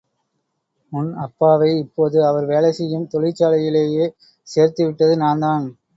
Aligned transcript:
உன் 0.91 1.11
அப்பாவை 1.17 1.69
இப்போது 1.77 2.17
அவர் 2.25 2.45
வேலை 2.45 2.71
செய்யும் 2.71 3.07
தொழிற்சாலையிலே 3.13 3.85
சேர்த்துவிட்டது 4.47 5.15
நான்தான். 5.17 5.67